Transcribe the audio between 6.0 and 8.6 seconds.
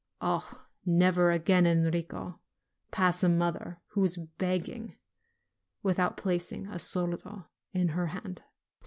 placing a soldo in her hand